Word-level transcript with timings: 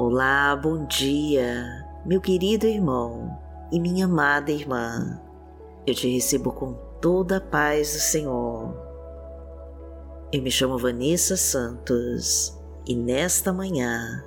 Olá, 0.00 0.54
bom 0.54 0.86
dia, 0.86 1.84
meu 2.06 2.20
querido 2.20 2.68
irmão 2.68 3.36
e 3.72 3.80
minha 3.80 4.04
amada 4.04 4.52
irmã. 4.52 5.20
Eu 5.84 5.92
te 5.92 6.08
recebo 6.08 6.52
com 6.52 6.72
toda 7.00 7.38
a 7.38 7.40
paz 7.40 7.94
do 7.94 7.98
Senhor. 7.98 8.80
Eu 10.32 10.40
me 10.40 10.52
chamo 10.52 10.78
Vanessa 10.78 11.36
Santos 11.36 12.56
e 12.86 12.94
nesta 12.94 13.52
manhã 13.52 14.22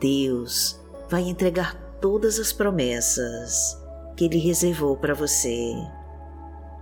Deus 0.00 0.80
vai 1.10 1.28
entregar 1.28 1.74
todas 2.00 2.38
as 2.38 2.50
promessas 2.50 3.78
que 4.16 4.24
Ele 4.24 4.38
reservou 4.38 4.96
para 4.96 5.12
você, 5.12 5.74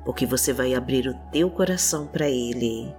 porque 0.04 0.24
você 0.24 0.52
vai 0.52 0.72
abrir 0.72 1.08
o 1.08 1.18
teu 1.32 1.50
coração 1.50 2.06
para 2.06 2.28
Ele 2.28 2.94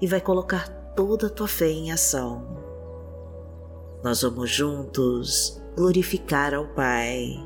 e 0.00 0.08
vai 0.08 0.20
colocar 0.20 0.68
toda 0.96 1.28
a 1.28 1.30
tua 1.30 1.46
fé 1.46 1.70
em 1.70 1.92
ação. 1.92 2.63
Nós 4.04 4.20
vamos 4.20 4.50
juntos 4.50 5.58
glorificar 5.74 6.52
ao 6.52 6.66
Pai 6.66 7.42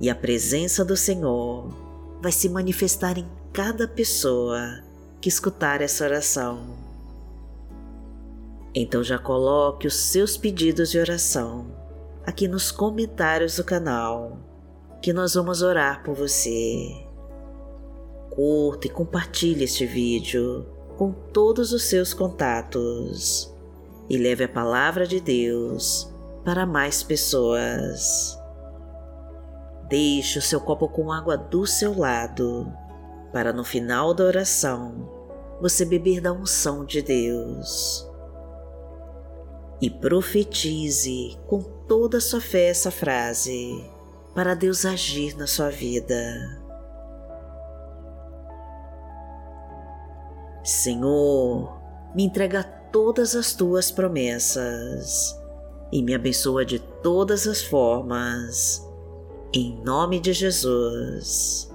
e 0.00 0.08
a 0.08 0.14
presença 0.14 0.84
do 0.84 0.96
Senhor 0.96 1.74
vai 2.22 2.30
se 2.30 2.48
manifestar 2.48 3.18
em 3.18 3.26
cada 3.52 3.88
pessoa 3.88 4.80
que 5.20 5.28
escutar 5.28 5.80
essa 5.80 6.04
oração. 6.04 6.76
Então 8.72 9.02
já 9.02 9.18
coloque 9.18 9.88
os 9.88 9.96
seus 9.96 10.36
pedidos 10.36 10.92
de 10.92 11.00
oração 11.00 11.66
aqui 12.24 12.46
nos 12.46 12.70
comentários 12.70 13.56
do 13.56 13.64
canal, 13.64 14.38
que 15.02 15.12
nós 15.12 15.34
vamos 15.34 15.62
orar 15.62 16.04
por 16.04 16.14
você. 16.14 16.94
Curta 18.30 18.86
e 18.86 18.90
compartilhe 18.90 19.64
este 19.64 19.84
vídeo 19.84 20.64
com 20.96 21.10
todos 21.10 21.72
os 21.72 21.82
seus 21.82 22.14
contatos 22.14 23.57
e 24.08 24.16
leve 24.16 24.44
a 24.44 24.48
palavra 24.48 25.06
de 25.06 25.20
Deus 25.20 26.12
para 26.44 26.64
mais 26.64 27.02
pessoas. 27.02 28.38
Deixe 29.88 30.38
o 30.38 30.42
seu 30.42 30.60
copo 30.60 30.88
com 30.88 31.12
água 31.12 31.36
do 31.36 31.66
seu 31.66 31.98
lado, 31.98 32.72
para 33.32 33.52
no 33.52 33.64
final 33.64 34.14
da 34.14 34.24
oração 34.24 35.08
você 35.60 35.84
beber 35.84 36.20
da 36.20 36.32
unção 36.32 36.84
de 36.84 37.02
Deus. 37.02 38.08
E 39.80 39.90
profetize 39.90 41.38
com 41.46 41.62
toda 41.62 42.18
a 42.18 42.20
sua 42.20 42.40
fé 42.40 42.68
essa 42.68 42.90
frase, 42.90 43.84
para 44.34 44.54
Deus 44.54 44.84
agir 44.84 45.36
na 45.36 45.46
sua 45.46 45.70
vida. 45.70 46.24
Senhor, 50.62 51.80
me 52.14 52.24
entrega 52.24 52.77
todas 52.92 53.34
as 53.34 53.54
tuas 53.54 53.90
promessas 53.90 55.36
e 55.92 56.02
me 56.02 56.14
abençoa 56.14 56.64
de 56.64 56.78
todas 56.78 57.46
as 57.46 57.62
formas, 57.62 58.86
em 59.52 59.82
nome 59.82 60.20
de 60.20 60.32
Jesus. 60.32 61.70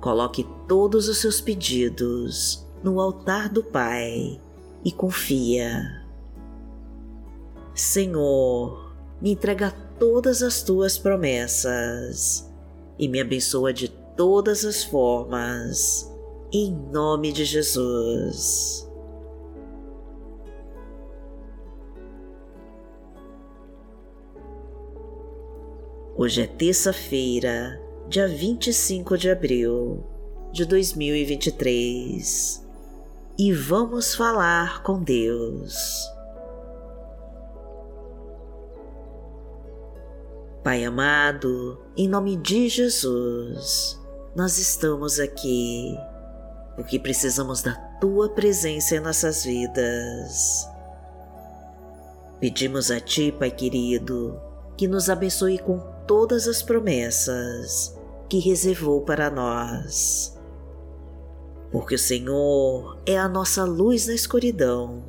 Coloque 0.00 0.46
todos 0.68 1.08
os 1.08 1.18
seus 1.18 1.40
pedidos 1.40 2.64
no 2.82 3.00
altar 3.00 3.48
do 3.48 3.64
Pai 3.64 4.40
e 4.84 4.92
confia. 4.92 6.04
Senhor, 7.74 8.94
me 9.20 9.32
entrega 9.32 9.72
todas 9.98 10.42
as 10.42 10.62
tuas 10.62 10.98
promessas 10.98 12.48
e 12.98 13.08
me 13.08 13.20
abençoa 13.20 13.72
de 13.72 13.88
todas 13.88 14.64
as 14.64 14.84
formas, 14.84 16.08
em 16.52 16.72
nome 16.92 17.32
de 17.32 17.44
Jesus. 17.44 18.86
Hoje 26.24 26.40
é 26.40 26.46
terça-feira, 26.46 27.78
dia 28.08 28.26
25 28.26 29.18
de 29.18 29.30
abril 29.30 30.02
de 30.52 30.64
2023 30.64 32.66
e 33.38 33.52
vamos 33.52 34.14
falar 34.14 34.82
com 34.82 35.02
Deus. 35.02 35.76
Pai 40.62 40.82
amado, 40.82 41.78
em 41.94 42.08
nome 42.08 42.38
de 42.38 42.70
Jesus, 42.70 44.00
nós 44.34 44.56
estamos 44.56 45.20
aqui 45.20 45.94
porque 46.74 46.98
precisamos 46.98 47.60
da 47.60 47.74
Tua 48.00 48.30
presença 48.30 48.96
em 48.96 49.00
nossas 49.00 49.44
vidas. 49.44 50.66
Pedimos 52.40 52.90
a 52.90 52.98
Ti, 52.98 53.30
Pai 53.30 53.50
querido, 53.50 54.40
que 54.74 54.88
nos 54.88 55.10
abençoe 55.10 55.58
com 55.58 55.92
todas 56.06 56.46
as 56.46 56.62
promessas 56.62 57.98
que 58.28 58.38
reservou 58.38 59.02
para 59.02 59.30
nós. 59.30 60.38
Porque 61.70 61.94
o 61.94 61.98
Senhor 61.98 62.98
é 63.04 63.18
a 63.18 63.28
nossa 63.28 63.64
luz 63.64 64.06
na 64.06 64.14
escuridão 64.14 65.04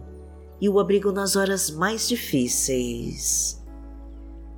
e 0.59 0.67
o 0.67 0.79
abrigo 0.79 1.11
nas 1.11 1.35
horas 1.35 1.69
mais 1.69 2.07
difíceis. 2.07 3.63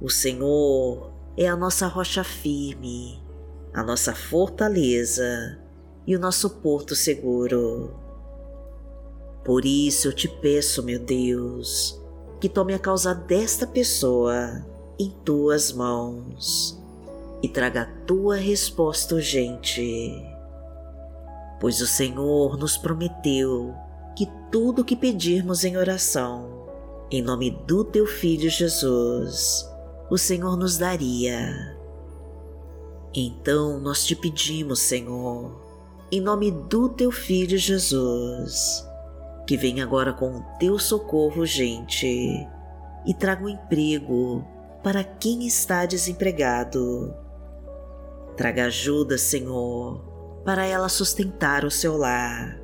O 0.01 0.09
Senhor 0.09 1.11
é 1.35 1.47
a 1.47 1.55
nossa 1.55 1.87
rocha 1.87 2.23
firme, 2.23 3.21
a 3.73 3.83
nossa 3.83 4.13
fortaleza 4.13 5.59
e 6.05 6.15
o 6.15 6.19
nosso 6.19 6.49
porto 6.61 6.95
seguro. 6.95 7.93
Por 9.43 9.65
isso 9.65 10.07
eu 10.07 10.13
te 10.13 10.27
peço, 10.27 10.83
meu 10.83 10.99
Deus, 10.99 12.01
que 12.39 12.47
tome 12.47 12.73
a 12.73 12.79
causa 12.79 13.13
desta 13.13 13.65
pessoa 13.65 14.65
em 14.99 15.09
tuas 15.23 15.71
mãos 15.71 16.77
e 17.41 17.47
traga 17.47 17.81
a 17.83 18.05
tua 18.05 18.35
resposta 18.35 19.15
urgente. 19.15 20.11
Pois 21.59 21.81
o 21.81 21.87
Senhor 21.87 22.57
nos 22.57 22.77
prometeu 22.77 23.73
que 24.15 24.27
tudo 24.51 24.81
o 24.81 24.85
que 24.85 24.95
pedirmos 24.95 25.63
em 25.63 25.77
oração, 25.77 26.67
em 27.11 27.21
nome 27.21 27.51
do 27.51 27.83
teu 27.83 28.05
Filho 28.05 28.49
Jesus, 28.49 29.69
o 30.09 30.17
Senhor 30.17 30.57
nos 30.57 30.77
daria. 30.77 31.77
Então 33.13 33.79
nós 33.79 34.05
te 34.05 34.15
pedimos, 34.15 34.79
Senhor, 34.79 35.51
em 36.11 36.21
nome 36.21 36.51
do 36.51 36.89
teu 36.89 37.11
Filho 37.11 37.57
Jesus, 37.57 38.85
que 39.45 39.57
venha 39.57 39.83
agora 39.83 40.13
com 40.13 40.37
o 40.37 40.45
teu 40.59 40.77
socorro 40.79 41.41
urgente 41.41 42.47
e 43.05 43.13
traga 43.13 43.43
um 43.43 43.49
emprego 43.49 44.45
para 44.83 45.03
quem 45.03 45.45
está 45.47 45.85
desempregado. 45.85 47.13
Traga 48.35 48.65
ajuda, 48.65 49.17
Senhor, 49.17 49.99
para 50.45 50.65
ela 50.65 50.89
sustentar 50.89 51.65
o 51.65 51.71
seu 51.71 51.97
lar 51.97 52.59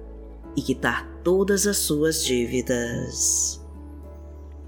e 0.55 0.61
quitar 0.61 1.07
todas 1.23 1.65
as 1.65 1.77
suas 1.77 2.23
dívidas. 2.23 3.61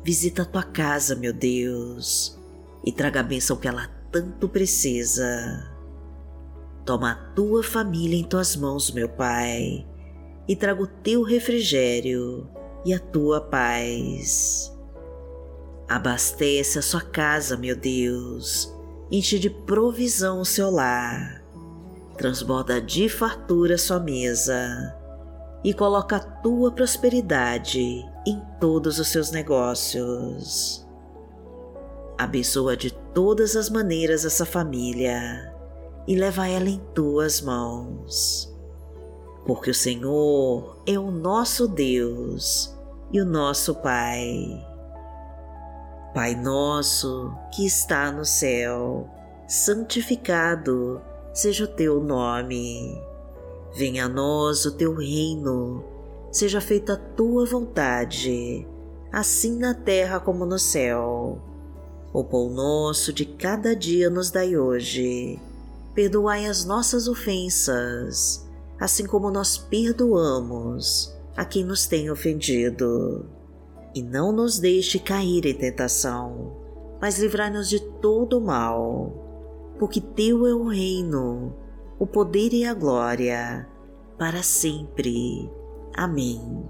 Visita 0.03 0.41
a 0.41 0.45
tua 0.45 0.63
casa, 0.63 1.15
meu 1.15 1.33
Deus, 1.33 2.39
e 2.83 2.91
traga 2.91 3.19
a 3.21 3.23
bênção 3.23 3.57
que 3.57 3.67
ela 3.67 3.87
tanto 4.11 4.49
precisa. 4.49 5.71
Toma 6.85 7.11
a 7.11 7.15
tua 7.33 7.63
família 7.63 8.19
em 8.19 8.23
tuas 8.23 8.55
mãos, 8.55 8.91
meu 8.91 9.09
Pai, 9.09 9.87
e 10.47 10.55
traga 10.55 10.83
o 10.83 10.87
teu 10.87 11.23
refrigério 11.23 12.47
e 12.85 12.93
a 12.93 12.99
tua 12.99 13.41
paz. 13.41 14.74
Abastece 15.95 16.77
a 16.77 16.81
sua 16.81 16.99
casa, 16.99 17.55
meu 17.55 17.73
Deus, 17.73 18.69
enche 19.09 19.39
de 19.39 19.49
provisão 19.49 20.41
o 20.41 20.45
seu 20.45 20.69
lar, 20.69 21.41
transborda 22.17 22.81
de 22.81 23.07
fartura 23.07 23.77
sua 23.77 23.97
mesa 23.97 24.93
e 25.63 25.73
coloca 25.73 26.17
a 26.17 26.19
tua 26.19 26.69
prosperidade 26.69 28.05
em 28.27 28.41
todos 28.59 28.99
os 28.99 29.07
seus 29.07 29.31
negócios. 29.31 30.85
Abençoa 32.17 32.75
de 32.75 32.91
todas 33.13 33.55
as 33.55 33.69
maneiras 33.69 34.25
essa 34.25 34.45
família 34.45 35.55
e 36.05 36.17
leva 36.17 36.45
ela 36.45 36.67
em 36.67 36.81
tuas 36.93 37.39
mãos. 37.39 38.53
Porque 39.45 39.69
o 39.69 39.73
Senhor 39.73 40.77
é 40.85 40.99
o 40.99 41.09
nosso 41.09 41.69
Deus 41.69 42.77
e 43.13 43.21
o 43.21 43.25
nosso 43.25 43.75
Pai. 43.75 44.74
Pai 46.15 46.33
nosso 46.33 47.35
que 47.51 47.65
está 47.65 48.09
no 48.09 48.23
céu, 48.23 49.05
santificado 49.49 51.01
seja 51.33 51.65
o 51.65 51.67
teu 51.67 52.01
nome. 52.01 52.97
Venha 53.75 54.05
a 54.05 54.07
nós 54.07 54.63
o 54.63 54.71
teu 54.71 54.95
reino, 54.95 55.83
seja 56.31 56.61
feita 56.61 56.93
a 56.93 56.95
tua 56.95 57.45
vontade, 57.45 58.65
assim 59.11 59.59
na 59.59 59.73
terra 59.73 60.17
como 60.17 60.45
no 60.45 60.57
céu. 60.57 61.37
O 62.13 62.23
pão 62.23 62.49
nosso 62.49 63.11
de 63.11 63.25
cada 63.25 63.75
dia 63.75 64.09
nos 64.09 64.31
dai 64.31 64.55
hoje. 64.55 65.37
Perdoai 65.93 66.45
as 66.45 66.63
nossas 66.63 67.09
ofensas, 67.09 68.47
assim 68.79 69.05
como 69.05 69.29
nós 69.29 69.57
perdoamos 69.57 71.13
a 71.35 71.43
quem 71.43 71.65
nos 71.65 71.87
tem 71.87 72.09
ofendido 72.09 73.25
e 73.95 74.03
não 74.03 74.33
nos 74.33 74.59
deixe 74.59 74.99
cair 74.99 75.45
em 75.45 75.53
tentação, 75.53 76.53
mas 77.01 77.17
livrai-nos 77.17 77.69
de 77.69 77.79
todo 77.79 78.41
mal, 78.41 79.73
porque 79.79 80.01
Teu 80.01 80.45
é 80.45 80.53
o 80.53 80.67
reino, 80.67 81.55
o 81.97 82.05
poder 82.05 82.53
e 82.53 82.65
a 82.65 82.73
glória, 82.73 83.65
para 84.17 84.43
sempre. 84.43 85.49
Amém. 85.95 86.67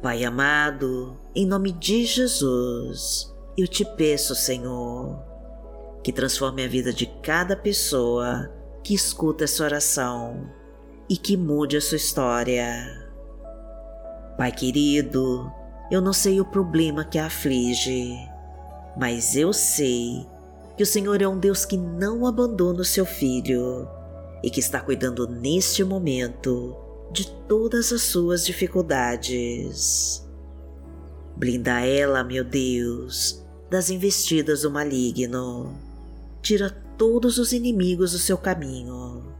Pai 0.00 0.24
amado, 0.24 1.18
em 1.34 1.46
nome 1.46 1.70
de 1.72 2.06
Jesus, 2.06 3.34
eu 3.58 3.68
te 3.68 3.84
peço, 3.84 4.34
Senhor, 4.34 5.18
que 6.02 6.12
transforme 6.12 6.64
a 6.64 6.68
vida 6.68 6.94
de 6.94 7.06
cada 7.22 7.54
pessoa 7.54 8.50
que 8.82 8.94
escuta 8.94 9.44
essa 9.44 9.64
oração 9.64 10.63
e 11.08 11.16
que 11.16 11.36
mude 11.36 11.76
a 11.76 11.80
sua 11.80 11.96
história. 11.96 13.04
Pai 14.36 14.50
querido, 14.50 15.50
eu 15.90 16.00
não 16.00 16.12
sei 16.12 16.40
o 16.40 16.44
problema 16.44 17.04
que 17.04 17.18
a 17.18 17.26
aflige, 17.26 18.16
mas 18.96 19.36
eu 19.36 19.52
sei 19.52 20.26
que 20.76 20.82
o 20.82 20.86
Senhor 20.86 21.20
é 21.22 21.28
um 21.28 21.38
Deus 21.38 21.64
que 21.64 21.76
não 21.76 22.26
abandona 22.26 22.80
o 22.80 22.84
seu 22.84 23.06
filho 23.06 23.88
e 24.42 24.50
que 24.50 24.60
está 24.60 24.80
cuidando 24.80 25.28
neste 25.28 25.84
momento 25.84 26.76
de 27.12 27.30
todas 27.46 27.92
as 27.92 28.02
suas 28.02 28.44
dificuldades. 28.44 30.26
Blinda 31.36 31.80
ela, 31.80 32.24
meu 32.24 32.44
Deus, 32.44 33.44
das 33.70 33.90
investidas 33.90 34.62
do 34.62 34.70
maligno. 34.70 35.78
Tira 36.42 36.70
todos 36.98 37.38
os 37.38 37.52
inimigos 37.52 38.12
do 38.12 38.18
seu 38.18 38.36
caminho 38.36 39.34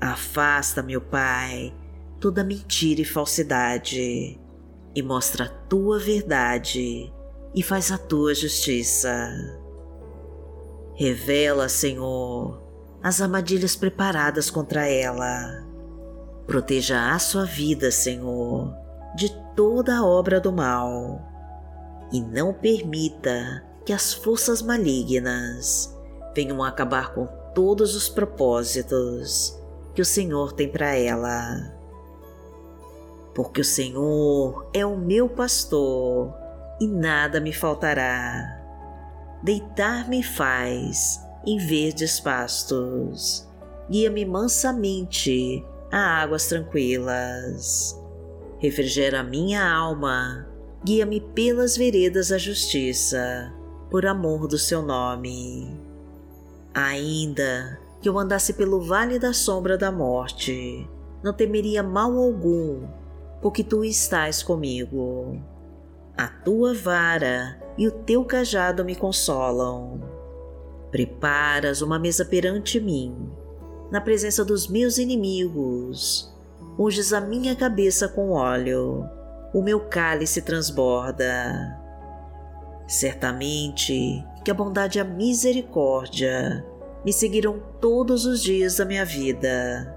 Afasta, 0.00 0.82
meu 0.82 1.00
Pai, 1.00 1.74
toda 2.18 2.42
mentira 2.42 3.02
e 3.02 3.04
falsidade, 3.04 4.40
e 4.94 5.02
mostra 5.02 5.44
a 5.44 5.48
tua 5.48 5.98
verdade 5.98 7.12
e 7.54 7.62
faz 7.62 7.92
a 7.92 7.98
tua 7.98 8.34
justiça. 8.34 9.30
Revela, 10.94 11.68
Senhor, 11.68 12.62
as 13.02 13.20
armadilhas 13.20 13.76
preparadas 13.76 14.50
contra 14.50 14.88
ela. 14.88 15.66
Proteja 16.46 17.12
a 17.12 17.18
sua 17.18 17.44
vida, 17.44 17.90
Senhor, 17.90 18.74
de 19.14 19.28
toda 19.54 19.98
a 19.98 20.04
obra 20.04 20.40
do 20.40 20.50
mal, 20.50 21.20
e 22.10 22.22
não 22.22 22.54
permita 22.54 23.62
que 23.84 23.92
as 23.92 24.14
forças 24.14 24.62
malignas 24.62 25.94
venham 26.34 26.62
acabar 26.62 27.12
com 27.12 27.26
todos 27.54 27.94
os 27.94 28.08
propósitos 28.08 29.59
que 29.94 30.02
o 30.02 30.04
Senhor 30.04 30.52
tem 30.52 30.68
para 30.68 30.94
ela. 30.94 31.74
Porque 33.34 33.60
o 33.60 33.64
Senhor 33.64 34.68
é 34.72 34.84
o 34.84 34.96
meu 34.96 35.28
pastor 35.28 36.34
e 36.80 36.86
nada 36.86 37.40
me 37.40 37.52
faltará. 37.52 38.58
Deitar-me 39.42 40.22
faz 40.22 41.20
em 41.46 41.58
verdes 41.58 42.20
pastos, 42.20 43.48
guia-me 43.88 44.24
mansamente 44.24 45.64
a 45.90 46.22
águas 46.22 46.46
tranquilas. 46.46 47.98
Refrigera 48.58 49.22
minha 49.22 49.66
alma, 49.66 50.46
guia-me 50.84 51.20
pelas 51.20 51.76
veredas 51.76 52.28
da 52.28 52.36
justiça, 52.36 53.52
por 53.90 54.04
amor 54.04 54.46
do 54.46 54.58
seu 54.58 54.82
nome. 54.82 55.74
Ainda 56.74 57.80
que 58.00 58.08
eu 58.08 58.18
andasse 58.18 58.54
pelo 58.54 58.80
vale 58.80 59.18
da 59.18 59.32
sombra 59.32 59.76
da 59.76 59.92
morte, 59.92 60.88
não 61.22 61.32
temeria 61.32 61.82
mal 61.82 62.16
algum, 62.16 62.86
porque 63.42 63.62
tu 63.62 63.84
estás 63.84 64.42
comigo. 64.42 65.40
A 66.16 66.28
tua 66.28 66.74
vara 66.74 67.60
e 67.76 67.86
o 67.86 67.90
teu 67.90 68.24
cajado 68.24 68.84
me 68.84 68.94
consolam. 68.94 70.00
Preparas 70.90 71.82
uma 71.82 71.98
mesa 71.98 72.24
perante 72.24 72.80
mim, 72.80 73.30
na 73.90 74.00
presença 74.00 74.44
dos 74.44 74.66
meus 74.66 74.98
inimigos. 74.98 76.34
Unges 76.78 77.12
a 77.12 77.20
minha 77.20 77.54
cabeça 77.54 78.08
com 78.08 78.30
óleo, 78.30 79.04
o 79.52 79.62
meu 79.62 79.80
cálice 79.80 80.40
transborda. 80.40 81.78
Certamente 82.86 84.24
que 84.44 84.50
a 84.50 84.54
bondade 84.54 84.98
e 84.98 85.00
a 85.00 85.04
misericórdia 85.04 86.64
me 87.04 87.12
seguirão 87.12 87.62
todos 87.80 88.26
os 88.26 88.42
dias 88.42 88.76
da 88.76 88.84
minha 88.84 89.04
vida, 89.04 89.96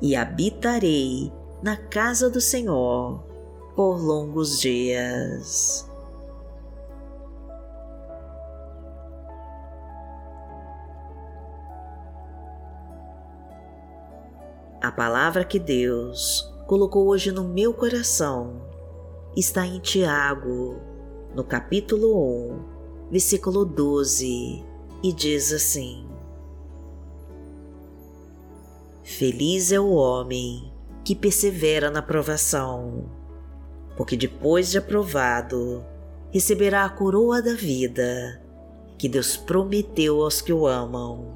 e 0.00 0.14
habitarei 0.14 1.32
na 1.62 1.76
casa 1.76 2.30
do 2.30 2.40
Senhor 2.40 3.24
por 3.74 3.96
longos 4.00 4.60
dias. 4.60 5.88
A 14.80 14.92
palavra 14.92 15.44
que 15.44 15.58
Deus 15.58 16.54
colocou 16.66 17.08
hoje 17.08 17.32
no 17.32 17.44
meu 17.44 17.74
coração 17.74 18.62
está 19.36 19.66
em 19.66 19.80
Tiago, 19.80 20.80
no 21.34 21.42
capítulo 21.42 22.16
1, 22.52 23.10
versículo 23.10 23.64
12, 23.64 24.64
e 25.02 25.12
diz 25.12 25.52
assim: 25.52 26.07
Feliz 29.08 29.72
é 29.72 29.80
o 29.80 29.94
homem 29.94 30.70
que 31.02 31.14
persevera 31.14 31.90
na 31.90 32.02
provação, 32.02 33.10
porque 33.96 34.14
depois 34.14 34.70
de 34.70 34.76
aprovado, 34.76 35.82
receberá 36.30 36.84
a 36.84 36.90
coroa 36.90 37.40
da 37.40 37.54
vida 37.54 38.40
que 38.98 39.08
Deus 39.08 39.34
prometeu 39.34 40.22
aos 40.22 40.42
que 40.42 40.52
o 40.52 40.66
amam. 40.66 41.34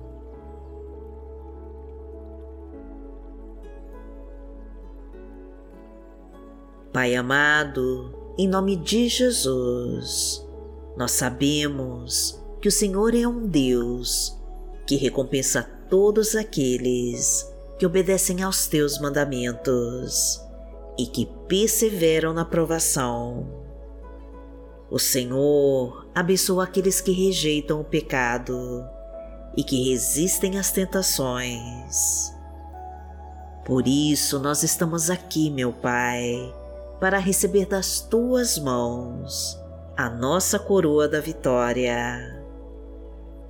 Pai 6.92 7.16
amado, 7.16 8.14
em 8.36 8.46
nome 8.46 8.76
de 8.76 9.08
Jesus, 9.08 10.46
nós 10.94 11.12
sabemos 11.12 12.38
que 12.60 12.68
o 12.68 12.72
Senhor 12.72 13.14
é 13.14 13.26
um 13.26 13.46
Deus 13.46 14.38
que 14.86 14.96
recompensa 14.96 15.62
todos 15.88 16.36
aqueles 16.36 17.50
que 17.82 17.86
obedecem 17.86 18.44
aos 18.44 18.68
teus 18.68 19.00
mandamentos 19.00 20.40
e 20.96 21.04
que 21.04 21.26
perseveram 21.48 22.32
na 22.32 22.44
provação. 22.44 23.44
O 24.88 25.00
Senhor 25.00 26.06
abençoa 26.14 26.62
aqueles 26.62 27.00
que 27.00 27.10
rejeitam 27.10 27.80
o 27.80 27.84
pecado 27.84 28.84
e 29.56 29.64
que 29.64 29.90
resistem 29.90 30.60
às 30.60 30.70
tentações. 30.70 32.32
Por 33.64 33.88
isso 33.88 34.38
nós 34.38 34.62
estamos 34.62 35.10
aqui, 35.10 35.50
meu 35.50 35.72
Pai, 35.72 36.54
para 37.00 37.18
receber 37.18 37.66
das 37.66 37.98
tuas 37.98 38.60
mãos 38.60 39.60
a 39.96 40.08
nossa 40.08 40.56
coroa 40.56 41.08
da 41.08 41.18
vitória. 41.18 42.40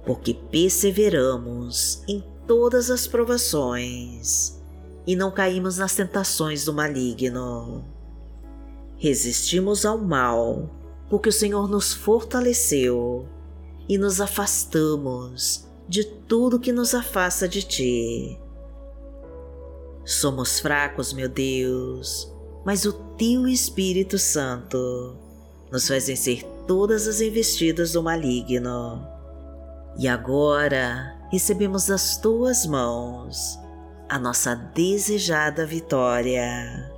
Porque 0.06 0.32
perseveramos 0.32 2.02
em 2.08 2.31
todas 2.46 2.90
as 2.90 3.06
provações 3.06 4.60
e 5.06 5.16
não 5.16 5.30
caímos 5.30 5.78
nas 5.78 5.94
tentações 5.94 6.64
do 6.64 6.72
maligno. 6.72 7.84
Resistimos 8.96 9.84
ao 9.84 9.98
mal, 9.98 10.70
porque 11.10 11.28
o 11.28 11.32
Senhor 11.32 11.68
nos 11.68 11.92
fortaleceu 11.92 13.28
e 13.88 13.98
nos 13.98 14.20
afastamos 14.20 15.66
de 15.88 16.04
tudo 16.04 16.60
que 16.60 16.72
nos 16.72 16.94
afasta 16.94 17.48
de 17.48 17.62
Ti. 17.62 18.38
Somos 20.04 20.60
fracos, 20.60 21.12
meu 21.12 21.28
Deus, 21.28 22.32
mas 22.64 22.84
o 22.84 22.92
Teu 22.92 23.46
Espírito 23.46 24.18
Santo 24.18 25.16
nos 25.70 25.88
faz 25.88 26.06
vencer 26.06 26.44
todas 26.66 27.08
as 27.08 27.20
investidas 27.20 27.92
do 27.92 28.02
maligno. 28.02 29.06
E 29.98 30.08
agora 30.08 31.21
recebemos 31.32 31.86
das 31.86 32.18
tuas 32.18 32.66
mãos 32.66 33.58
a 34.06 34.18
nossa 34.18 34.54
desejada 34.54 35.64
vitória. 35.64 36.92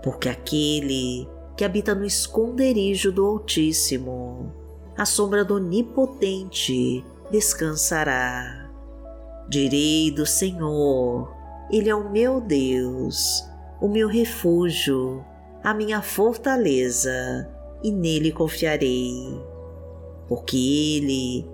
Porque 0.00 0.28
aquele 0.28 1.28
que 1.56 1.64
habita 1.64 1.92
no 1.92 2.04
esconderijo 2.04 3.10
do 3.10 3.26
Altíssimo, 3.26 4.54
à 4.96 5.04
sombra 5.04 5.44
do 5.44 5.56
Onipotente, 5.56 7.04
descansará. 7.32 8.70
Direi 9.48 10.12
do 10.12 10.24
Senhor, 10.24 11.34
Ele 11.72 11.90
é 11.90 11.94
o 11.96 12.08
meu 12.12 12.40
Deus, 12.40 13.44
o 13.80 13.88
meu 13.88 14.06
refúgio, 14.06 15.24
a 15.64 15.74
minha 15.74 16.00
fortaleza, 16.00 17.50
e 17.82 17.90
nele 17.90 18.30
confiarei. 18.30 19.42
Porque 20.28 20.56
Ele 20.56 21.53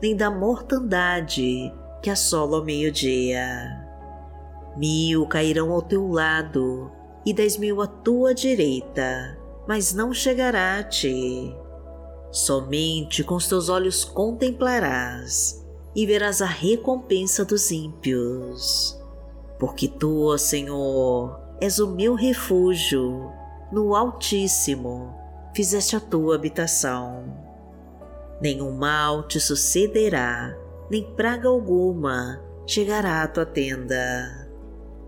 nem 0.00 0.16
da 0.16 0.30
mortandade 0.30 1.72
que 2.02 2.10
assola 2.10 2.58
ao 2.58 2.64
meio-dia. 2.64 3.86
Mil 4.76 5.26
cairão 5.26 5.72
ao 5.72 5.82
teu 5.82 6.08
lado 6.08 6.90
e 7.24 7.34
dez 7.34 7.56
mil 7.56 7.82
à 7.82 7.86
tua 7.86 8.34
direita, 8.34 9.38
mas 9.68 9.92
não 9.92 10.12
chegará 10.12 10.78
a 10.78 10.82
ti. 10.82 11.54
Somente 12.30 13.24
com 13.24 13.34
os 13.34 13.48
teus 13.48 13.68
olhos 13.68 14.04
contemplarás 14.04 15.66
e 15.94 16.06
verás 16.06 16.40
a 16.40 16.46
recompensa 16.46 17.44
dos 17.44 17.70
ímpios. 17.70 18.98
Porque 19.58 19.88
tu, 19.88 20.36
Senhor, 20.38 21.38
és 21.60 21.78
o 21.78 21.88
meu 21.88 22.14
refúgio, 22.14 23.30
no 23.70 23.94
Altíssimo 23.94 25.14
fizeste 25.54 25.96
a 25.96 26.00
tua 26.00 26.36
habitação. 26.36 27.49
Nenhum 28.40 28.72
mal 28.72 29.24
te 29.28 29.38
sucederá, 29.38 30.56
nem 30.90 31.04
praga 31.14 31.48
alguma 31.48 32.42
chegará 32.66 33.22
à 33.22 33.28
tua 33.28 33.44
tenda, 33.44 34.48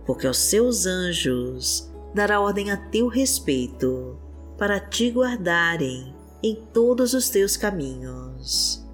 porque 0.04 0.26
aos 0.26 0.36
seus 0.36 0.84
anjos 0.84 1.90
dará 2.14 2.40
ordem 2.40 2.70
a 2.70 2.76
teu 2.76 3.08
respeito, 3.08 4.18
para 4.58 4.78
te 4.78 5.10
guardarem 5.10 6.14
em 6.42 6.56
todos 6.74 7.14
os 7.14 7.30
teus 7.30 7.56
caminhos. 7.56 8.86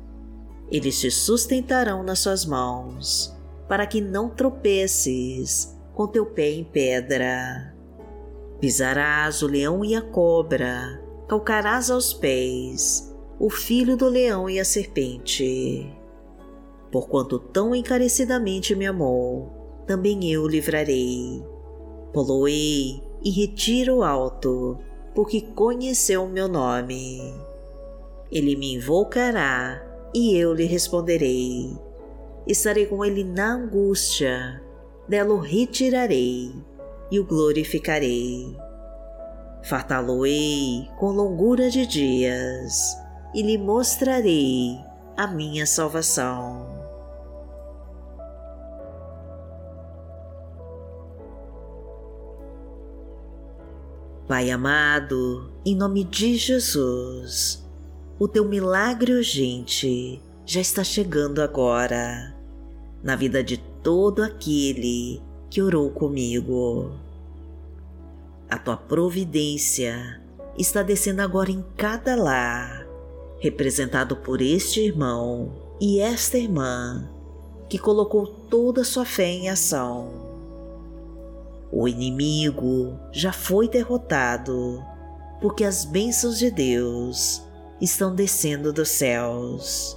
Eles 0.71 1.01
te 1.01 1.11
sustentarão 1.11 2.05
nas 2.05 2.21
suas 2.21 2.45
mãos, 2.45 3.35
para 3.67 3.87
que 3.87 4.01
não 4.01 4.29
tropeces 4.29 5.77
com 5.95 6.07
teu 6.07 6.25
pé 6.25 6.51
em 6.51 6.65
pedra. 6.65 7.75
Pisarás 8.61 9.43
o 9.43 9.49
leão 9.49 9.85
e 9.85 9.97
a 9.97 10.03
cobra, 10.03 11.03
calcarás 11.27 11.91
aos 11.91 12.13
pés 12.15 13.08
o 13.41 13.49
filho 13.49 13.97
do 13.97 14.09
leão 14.09 14.51
e 14.51 14.59
a 14.59 14.65
serpente. 14.65 15.87
Porquanto 16.91 17.39
tão 17.39 17.75
encarecidamente 17.75 18.75
me 18.75 18.87
amou, 18.87 19.83
também 19.87 20.31
eu 20.33 20.43
o 20.43 20.49
livrarei. 20.49 21.45
Poloei 22.13 23.01
e 23.23 23.31
retiro 23.31 24.03
alto, 24.03 24.79
porque 25.15 25.41
conheceu 25.41 26.25
o 26.25 26.29
meu 26.29 26.49
nome. 26.49 27.33
Ele 28.31 28.57
me 28.57 28.75
invocará 28.75 29.87
e 30.13 30.37
eu 30.37 30.53
lhe 30.53 30.65
responderei. 30.65 31.77
Estarei 32.47 32.87
com 32.87 33.05
ele 33.05 33.23
na 33.23 33.53
angústia, 33.53 34.61
dela 35.07 35.35
o 35.35 35.39
retirarei 35.39 36.53
e 37.11 37.21
o 37.21 37.25
glorificarei. 37.25 38.57
Fartá-lo-ei 39.63 40.89
com 40.99 41.11
longura 41.11 41.71
de 41.71 41.87
dias 41.87 43.08
e 43.35 43.43
lhe 43.43 43.59
mostrarei 43.59 44.79
a 45.17 45.27
minha 45.27 45.67
salvação. 45.67 46.79
Pai 54.27 54.51
amado, 54.51 55.51
em 55.65 55.75
nome 55.75 56.05
de 56.05 56.37
Jesus, 56.37 57.67
o 58.19 58.29
teu 58.29 58.45
milagre 58.45 59.13
urgente 59.13 60.21
já 60.45 60.61
está 60.61 60.85
chegando 60.85 61.41
agora 61.41 62.35
na 63.03 63.17
vida 63.17 63.43
de 63.45 63.59
todo 63.83 64.23
aquele 64.23 65.23
que 65.49 65.63
orou 65.63 65.91
comigo. 65.91 66.91
A 68.51 68.59
tua 68.59 68.77
providência 68.77 70.21
está 70.57 70.83
descendo 70.83 71.23
agora 71.23 71.51
em 71.51 71.65
cada 71.77 72.17
lar, 72.17 72.88
representado 73.41 74.17
por 74.17 74.41
este 74.41 74.81
irmão 74.81 75.53
e 75.81 76.01
esta 76.01 76.39
irmã 76.39 77.09
que 77.69 77.79
colocou 77.79 78.27
toda 78.27 78.85
sua 78.85 79.05
fé 79.05 79.27
em 79.27 79.49
ação 79.49 80.29
o 81.71 81.87
inimigo 81.87 82.99
já 83.13 83.33
foi 83.33 83.69
derrotado, 83.69 84.83
porque 85.41 85.65
as 85.65 85.85
bênçãos 85.85 86.39
de 86.39 86.51
Deus 86.51 87.43
estão 87.81 88.15
descendo 88.15 88.73
dos 88.73 88.89
céus 88.89 89.97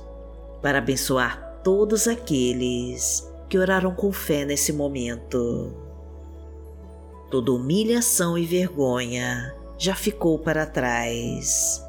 para 0.61 0.79
abençoar 0.79 1.61
todos 1.63 2.07
aqueles 2.07 3.25
que 3.47 3.57
oraram 3.57 3.95
com 3.95 4.11
fé 4.11 4.43
nesse 4.43 4.73
momento. 4.73 5.73
Toda 7.29 7.53
humilhação 7.53 8.37
e 8.37 8.45
vergonha 8.45 9.55
já 9.77 9.95
ficou 9.95 10.37
para 10.37 10.65
trás, 10.65 11.81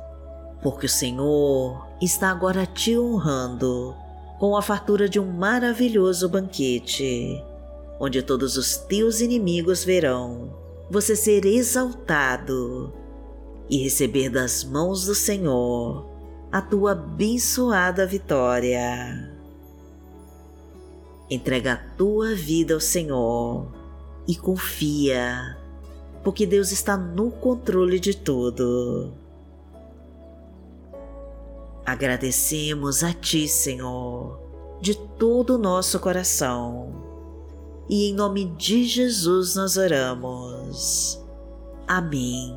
porque 0.62 0.86
o 0.86 0.88
Senhor 0.88 1.86
está 2.00 2.30
agora 2.30 2.64
te 2.64 2.96
honrando 2.96 3.94
com 4.38 4.56
a 4.56 4.62
fartura 4.62 5.08
de 5.08 5.18
um 5.18 5.30
maravilhoso 5.30 6.28
banquete 6.28 7.42
onde 8.02 8.20
todos 8.20 8.56
os 8.56 8.76
teus 8.76 9.20
inimigos 9.20 9.84
verão 9.84 10.52
você 10.90 11.14
ser 11.14 11.44
exaltado 11.44 12.92
e 13.70 13.78
receber 13.78 14.28
das 14.28 14.64
mãos 14.64 15.06
do 15.06 15.14
Senhor 15.14 16.04
a 16.50 16.60
tua 16.60 16.92
abençoada 16.92 18.04
vitória. 18.04 19.32
Entrega 21.30 21.74
a 21.74 21.96
tua 21.96 22.34
vida 22.34 22.74
ao 22.74 22.80
Senhor 22.80 23.72
e 24.26 24.34
confia, 24.34 25.56
porque 26.24 26.44
Deus 26.44 26.72
está 26.72 26.96
no 26.96 27.30
controle 27.30 28.00
de 28.00 28.16
tudo. 28.16 29.12
Agradecemos 31.84 33.02
a 33.02 33.12
Ti, 33.12 33.48
Senhor, 33.48 34.40
de 34.80 34.94
todo 34.94 35.56
o 35.56 35.58
nosso 35.58 35.98
coração 35.98 37.12
e 37.88 38.10
em 38.10 38.14
nome 38.14 38.46
de 38.56 38.84
Jesus 38.84 39.54
nós 39.54 39.76
oramos. 39.76 41.20
Amém. 41.86 42.56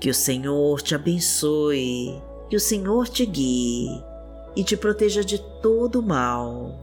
Que 0.00 0.10
o 0.10 0.14
Senhor 0.14 0.82
te 0.82 0.94
abençoe, 0.94 2.20
que 2.48 2.56
o 2.56 2.60
Senhor 2.60 3.08
te 3.08 3.24
guie 3.26 4.02
e 4.54 4.64
te 4.64 4.76
proteja 4.76 5.24
de 5.24 5.38
todo 5.60 6.02
mal. 6.02 6.74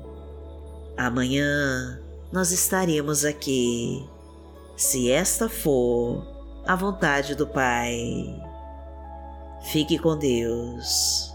Amanhã 0.95 1.99
nós 2.31 2.51
estaremos 2.51 3.25
aqui, 3.25 4.07
se 4.75 5.11
esta 5.11 5.49
for 5.49 6.32
a 6.65 6.75
vontade 6.75 7.35
do 7.35 7.45
Pai. 7.45 8.41
Fique 9.61 9.97
com 9.97 10.17
Deus. 10.17 11.32